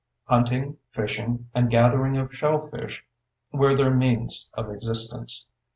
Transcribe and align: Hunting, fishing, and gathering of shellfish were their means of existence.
Hunting, 0.23 0.77
fishing, 0.89 1.51
and 1.53 1.69
gathering 1.69 2.17
of 2.17 2.33
shellfish 2.33 3.05
were 3.51 3.75
their 3.77 3.93
means 3.93 4.49
of 4.55 4.71
existence. 4.71 5.45